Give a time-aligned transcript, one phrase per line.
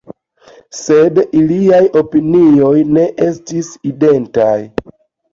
[0.75, 4.55] Sed iliaj opinioj ne estis identaj.